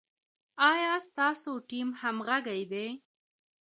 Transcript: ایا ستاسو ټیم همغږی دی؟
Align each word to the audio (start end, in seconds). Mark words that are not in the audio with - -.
ایا 0.71 0.93
ستاسو 1.07 1.51
ټیم 1.69 1.87
همغږی 2.01 2.61
دی؟ 2.71 2.87